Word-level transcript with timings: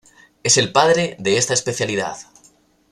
Es 0.41 0.57
el 0.57 0.71
padre 0.71 1.15
de 1.19 1.37
esta 1.37 1.53
especialidad. 1.53 2.17